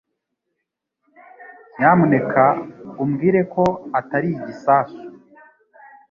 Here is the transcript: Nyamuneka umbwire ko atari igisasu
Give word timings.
Nyamuneka 1.77 2.43
umbwire 3.03 3.41
ko 3.53 3.63
atari 3.99 4.29
igisasu 4.37 4.99